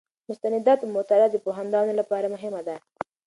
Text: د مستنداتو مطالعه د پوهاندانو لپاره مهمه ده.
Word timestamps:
د 0.03 0.03
مستنداتو 0.29 0.85
مطالعه 0.97 1.29
د 1.31 1.37
پوهاندانو 1.45 1.91
لپاره 1.99 2.31
مهمه 2.33 2.61
ده. 2.67 2.75